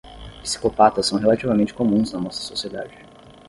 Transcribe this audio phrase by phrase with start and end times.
[0.41, 2.97] Psicopatas são relativamente comuns na nossa sociedade